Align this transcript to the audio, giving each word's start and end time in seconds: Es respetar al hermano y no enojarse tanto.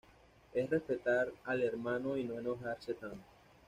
Es 0.55 0.67
respetar 0.67 1.27
al 1.45 1.61
hermano 1.61 2.17
y 2.17 2.23
no 2.23 2.39
enojarse 2.39 2.95
tanto. 2.95 3.21